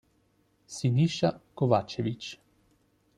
[0.75, 2.23] Siniša Kovačević